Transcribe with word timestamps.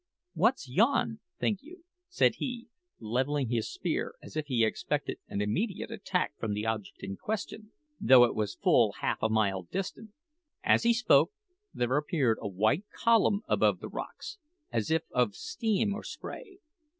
"What's 0.33 0.67
yon, 0.67 1.19
think 1.39 1.59
you?" 1.61 1.83
said 2.09 2.37
he, 2.39 2.69
levelling 2.99 3.49
his 3.49 3.69
spear 3.71 4.15
as 4.19 4.35
if 4.35 4.47
he 4.47 4.65
expected 4.65 5.19
an 5.27 5.41
immediate 5.43 5.91
attack 5.91 6.33
from 6.39 6.53
the 6.55 6.65
object 6.65 7.03
in 7.03 7.17
question, 7.17 7.71
though 7.99 8.23
it 8.23 8.33
was 8.33 8.55
full 8.55 8.93
half 9.01 9.19
a 9.21 9.29
mile 9.29 9.61
distant. 9.61 10.09
As 10.63 10.81
he 10.81 10.93
spoke, 10.95 11.33
there 11.71 11.97
appeared 11.97 12.39
a 12.41 12.47
white 12.47 12.85
column 12.89 13.43
above 13.47 13.79
the 13.79 13.89
rocks, 13.89 14.39
as 14.71 14.89
if 14.89 15.03
of 15.11 15.35
steam 15.35 15.93
or 15.93 16.01
spray. 16.01 16.57